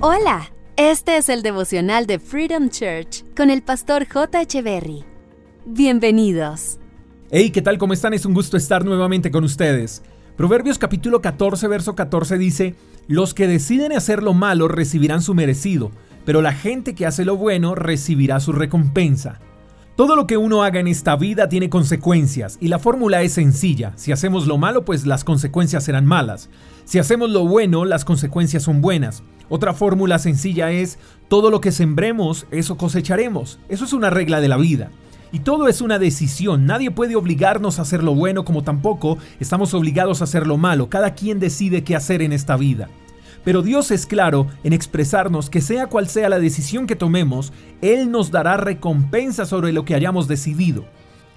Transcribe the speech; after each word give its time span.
Hola, 0.00 0.52
este 0.76 1.16
es 1.16 1.28
el 1.28 1.42
devocional 1.42 2.06
de 2.06 2.20
Freedom 2.20 2.68
Church 2.68 3.24
con 3.34 3.50
el 3.50 3.62
pastor 3.62 4.06
J. 4.06 4.42
Echeverry. 4.42 5.04
Bienvenidos. 5.66 6.78
Hey, 7.32 7.50
¿qué 7.50 7.62
tal? 7.62 7.78
¿Cómo 7.78 7.94
están? 7.94 8.14
Es 8.14 8.24
un 8.24 8.32
gusto 8.32 8.56
estar 8.56 8.84
nuevamente 8.84 9.32
con 9.32 9.42
ustedes. 9.42 10.04
Proverbios 10.36 10.78
capítulo 10.78 11.20
14, 11.20 11.66
verso 11.66 11.96
14 11.96 12.38
dice, 12.38 12.76
Los 13.08 13.34
que 13.34 13.48
deciden 13.48 13.90
hacer 13.90 14.22
lo 14.22 14.34
malo 14.34 14.68
recibirán 14.68 15.20
su 15.20 15.34
merecido, 15.34 15.90
pero 16.24 16.42
la 16.42 16.52
gente 16.52 16.94
que 16.94 17.04
hace 17.04 17.24
lo 17.24 17.36
bueno 17.36 17.74
recibirá 17.74 18.38
su 18.38 18.52
recompensa. 18.52 19.40
Todo 19.98 20.14
lo 20.14 20.28
que 20.28 20.36
uno 20.36 20.62
haga 20.62 20.78
en 20.78 20.86
esta 20.86 21.16
vida 21.16 21.48
tiene 21.48 21.68
consecuencias 21.68 22.56
y 22.60 22.68
la 22.68 22.78
fórmula 22.78 23.22
es 23.22 23.32
sencilla. 23.32 23.94
Si 23.96 24.12
hacemos 24.12 24.46
lo 24.46 24.56
malo, 24.56 24.84
pues 24.84 25.06
las 25.06 25.24
consecuencias 25.24 25.82
serán 25.82 26.06
malas. 26.06 26.50
Si 26.84 27.00
hacemos 27.00 27.30
lo 27.30 27.48
bueno, 27.48 27.84
las 27.84 28.04
consecuencias 28.04 28.62
son 28.62 28.80
buenas. 28.80 29.24
Otra 29.48 29.74
fórmula 29.74 30.20
sencilla 30.20 30.70
es, 30.70 31.00
todo 31.26 31.50
lo 31.50 31.60
que 31.60 31.72
sembremos, 31.72 32.46
eso 32.52 32.76
cosecharemos. 32.76 33.58
Eso 33.68 33.86
es 33.86 33.92
una 33.92 34.08
regla 34.08 34.40
de 34.40 34.46
la 34.46 34.56
vida. 34.56 34.92
Y 35.32 35.40
todo 35.40 35.66
es 35.66 35.80
una 35.80 35.98
decisión, 35.98 36.64
nadie 36.64 36.92
puede 36.92 37.16
obligarnos 37.16 37.80
a 37.80 37.82
hacer 37.82 38.04
lo 38.04 38.14
bueno 38.14 38.44
como 38.44 38.62
tampoco 38.62 39.18
estamos 39.40 39.74
obligados 39.74 40.20
a 40.20 40.24
hacer 40.24 40.46
lo 40.46 40.58
malo, 40.58 40.88
cada 40.88 41.14
quien 41.14 41.40
decide 41.40 41.82
qué 41.82 41.96
hacer 41.96 42.22
en 42.22 42.32
esta 42.32 42.56
vida. 42.56 42.88
Pero 43.48 43.62
Dios 43.62 43.90
es 43.92 44.04
claro 44.04 44.46
en 44.62 44.74
expresarnos 44.74 45.48
que 45.48 45.62
sea 45.62 45.86
cual 45.86 46.06
sea 46.06 46.28
la 46.28 46.38
decisión 46.38 46.86
que 46.86 46.96
tomemos, 46.96 47.50
Él 47.80 48.10
nos 48.10 48.30
dará 48.30 48.58
recompensa 48.58 49.46
sobre 49.46 49.72
lo 49.72 49.86
que 49.86 49.94
hayamos 49.94 50.28
decidido. 50.28 50.84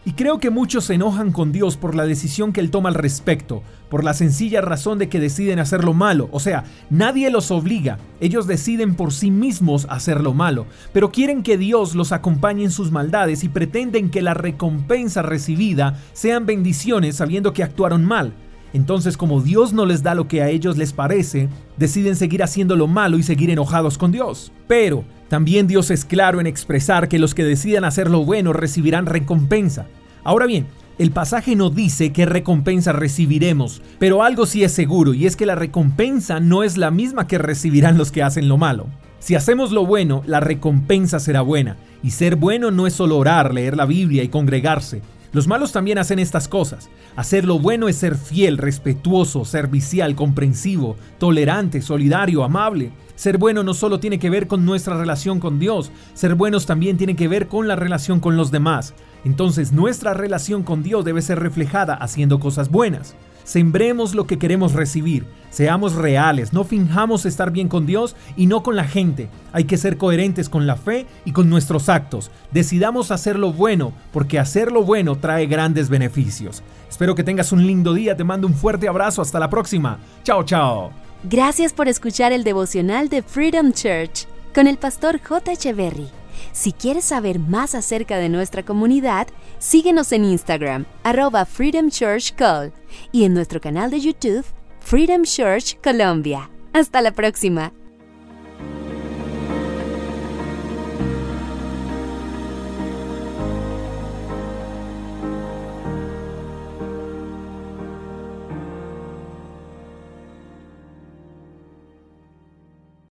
Y 0.03 0.11
creo 0.11 0.37
que 0.37 0.49
muchos 0.49 0.84
se 0.84 0.95
enojan 0.95 1.31
con 1.31 1.53
Dios 1.53 1.77
por 1.77 1.95
la 1.95 2.05
decisión 2.05 2.51
que 2.51 2.59
Él 2.59 2.70
toma 2.70 2.89
al 2.89 2.95
respecto, 2.95 3.63
por 3.89 4.03
la 4.03 4.13
sencilla 4.13 4.59
razón 4.59 4.99
de 4.99 5.07
que 5.07 5.21
deciden 5.21 5.59
hacer 5.59 5.85
lo 5.85 5.93
malo. 5.93 6.27
O 6.34 6.41
sea, 6.41 6.65
nadie 6.89 7.31
los 7.31 7.49
obliga, 7.49 7.97
ellos 8.20 8.45
deciden 8.45 8.96
por 8.96 9.13
sí 9.13 9.31
mismos 9.31 9.87
hacer 9.90 10.20
lo 10.20 10.34
malo, 10.34 10.65
pero 10.91 11.13
quieren 11.13 11.43
que 11.43 11.57
Dios 11.57 11.96
los 11.96 12.12
acompañe 12.12 12.65
en 12.65 12.71
sus 12.71 12.91
maldades 12.91 13.46
y 13.46 13.48
pretenden 13.48 14.09
que 14.09 14.21
la 14.21 14.34
recompensa 14.34 15.21
recibida 15.21 15.98
sean 16.12 16.46
bendiciones 16.46 17.15
sabiendo 17.15 17.53
que 17.53 17.63
actuaron 17.63 18.03
mal. 18.03 18.34
Entonces, 18.74 19.18
como 19.18 19.41
Dios 19.41 19.74
no 19.74 19.86
les 19.86 20.04
da 20.04 20.16
lo 20.16 20.27
que 20.27 20.41
a 20.41 20.50
ellos 20.50 20.77
les 20.77 20.94
parece, 20.94 21.50
deciden 21.77 22.16
seguir 22.16 22.44
haciendo 22.44 22.76
lo 22.76 22.88
malo 22.88 23.18
y 23.18 23.24
seguir 23.24 23.50
enojados 23.50 23.98
con 23.98 24.12
Dios. 24.12 24.52
Pero 24.68 25.04
también 25.27 25.68
Dios 25.68 25.91
es 25.91 26.05
claro 26.05 26.40
en 26.40 26.48
expresar 26.48 27.08
que 27.08 27.20
los 27.20 27.36
que 27.36 27.44
decidan 27.44 27.84
hacer 27.84 28.10
lo 28.10 28.24
bueno 28.24 28.54
recibirán 28.54 29.05
recompensa. 29.05 29.88
Ahora 30.24 30.46
bien, 30.46 30.68
el 30.98 31.12
pasaje 31.12 31.55
no 31.55 31.70
dice 31.70 32.14
qué 32.14 32.26
recompensa 32.26 32.92
recibiremos, 32.92 33.82
pero 33.98 34.24
algo 34.24 34.46
sí 34.46 34.64
es 34.64 34.72
seguro 34.72 35.14
y 35.14 35.26
es 35.26 35.36
que 35.36 35.46
la 35.46 35.55
recompensa 35.55 36.40
no 36.40 36.64
es 36.64 36.77
la 36.77 36.92
misma 36.92 37.27
que 37.27 37.38
recibirán 37.38 37.98
los 37.98 38.12
que 38.12 38.24
hacen 38.24 38.48
lo 38.48 38.58
malo. 38.58 38.88
Si 39.22 39.36
hacemos 39.36 39.72
lo 39.72 39.86
bueno, 39.86 40.24
la 40.26 40.40
recompensa 40.40 41.20
será 41.20 41.42
buena. 41.42 41.77
Y 42.04 42.12
ser 42.12 42.36
bueno 42.36 42.72
no 42.72 42.88
es 42.88 42.94
solo 42.94 43.18
orar, 43.18 43.54
leer 43.54 43.77
la 43.77 43.86
Biblia 43.86 44.24
y 44.24 44.30
congregarse. 44.30 45.02
Los 45.34 45.48
malos 45.48 45.71
también 45.71 45.98
hacen 45.98 46.20
estas 46.20 46.49
cosas. 46.49 46.90
Hacer 47.15 47.46
lo 47.46 47.57
bueno 47.57 47.87
es 47.87 47.96
ser 47.96 48.15
fiel, 48.15 48.57
respetuoso, 48.57 49.46
servicial, 49.46 50.13
comprensivo, 50.15 50.98
tolerante, 51.20 51.82
solidario, 51.82 52.43
amable. 52.43 52.91
Ser 53.15 53.37
bueno 53.37 53.63
no 53.63 53.74
solo 53.74 53.99
tiene 53.99 54.20
que 54.20 54.29
ver 54.29 54.48
con 54.48 54.65
nuestra 54.65 54.98
relación 54.98 55.40
con 55.40 55.57
Dios, 55.57 55.91
ser 56.13 56.35
buenos 56.35 56.65
también 56.65 56.98
tiene 56.98 57.15
que 57.15 57.29
ver 57.29 57.48
con 57.48 57.68
la 57.68 57.77
relación 57.77 58.20
con 58.20 58.35
los 58.35 58.52
demás. 58.52 58.93
Entonces 59.24 59.71
nuestra 59.71 60.13
relación 60.13 60.63
con 60.63 60.84
Dios 60.84 61.05
debe 61.05 61.21
ser 61.21 61.40
reflejada 61.40 61.93
haciendo 61.93 62.40
cosas 62.40 62.70
buenas. 62.70 63.15
Sembremos 63.52 64.16
lo 64.16 64.28
que 64.28 64.40
queremos 64.40 64.72
recibir. 64.72 65.25
Seamos 65.50 65.96
reales, 65.96 66.53
no 66.53 66.63
finjamos 66.63 67.25
estar 67.25 67.52
bien 67.52 67.68
con 67.68 67.85
Dios 67.85 68.16
y 68.38 68.46
no 68.46 68.63
con 68.63 68.78
la 68.78 68.85
gente. 68.85 69.28
Hay 69.52 69.66
que 69.66 69.75
ser 69.75 69.97
coherentes 69.97 70.47
con 70.47 70.68
la 70.68 70.78
fe 70.78 71.06
y 71.25 71.34
con 71.34 71.50
nuestros 71.50 71.90
actos. 71.90 72.31
Decidamos 72.52 73.12
hacer 73.12 73.38
lo 73.38 73.52
bueno, 73.52 73.92
porque 74.14 74.40
hacer 74.40 74.72
lo 74.72 74.86
bueno 74.86 75.18
trae 75.18 75.48
grandes 75.48 75.90
beneficios. 75.90 76.64
Espero 76.90 77.14
que 77.14 77.25
tengas 77.25 77.52
un 77.52 77.68
lindo 77.68 77.94
día, 77.94 78.16
te 78.16 78.24
mando 78.24 78.48
un 78.48 78.53
fuerte 78.53 78.88
abrazo, 78.88 79.22
hasta 79.22 79.38
la 79.38 79.50
próxima. 79.50 80.00
Chao, 80.24 80.46
chao. 80.46 80.94
Gracias 81.25 81.74
por 81.74 81.90
escuchar 81.90 82.31
el 82.31 82.46
devocional 82.46 83.09
de 83.09 83.22
Freedom 83.22 83.74
Church 83.74 84.28
con 84.56 84.66
el 84.66 84.78
pastor 84.78 85.20
J. 85.22 85.52
Echeverry. 85.52 86.21
Si 86.52 86.74
quieres 86.74 87.06
saber 87.06 87.40
más 87.40 87.75
acerca 87.75 88.18
de 88.18 88.29
nuestra 88.29 88.63
comunidad, 88.63 89.28
síguenos 89.59 90.12
en 90.12 90.25
Instagram, 90.25 90.85
arroba 91.03 91.46
Freedom 91.46 91.90
Church 91.90 92.34
Call, 92.35 92.74
y 93.12 93.24
en 93.24 93.34
nuestro 93.34 93.59
canal 93.62 93.91
de 93.91 94.00
YouTube, 94.00 94.46
Freedom 94.80 95.24
Church 95.24 95.78
Colombia. 95.81 96.50
Hasta 96.74 97.01
la 97.01 97.12
próxima. 97.12 97.74